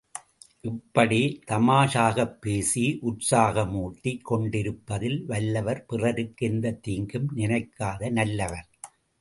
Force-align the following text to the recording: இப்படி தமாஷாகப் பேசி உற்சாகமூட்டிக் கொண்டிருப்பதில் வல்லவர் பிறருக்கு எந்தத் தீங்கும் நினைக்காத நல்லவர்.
இப்படி 0.61 1.19
தமாஷாகப் 1.47 2.41
பேசி 2.41 2.85
உற்சாகமூட்டிக் 3.01 4.23
கொண்டிருப்பதில் 4.23 5.25
வல்லவர் 5.25 5.85
பிறருக்கு 5.85 6.47
எந்தத் 6.47 6.83
தீங்கும் 6.83 7.29
நினைக்காத 7.35 8.09
நல்லவர். 8.11 8.67